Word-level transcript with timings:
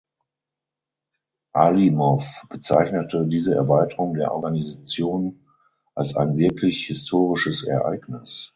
Alimow 1.53 2.25
bezeichnete 2.49 3.27
diese 3.27 3.53
Erweiterung 3.53 4.15
der 4.15 4.33
Organisation 4.33 5.45
als 5.93 6.15
"ein 6.15 6.37
wirklich 6.37 6.87
historisches 6.87 7.63
Ereignis". 7.63 8.49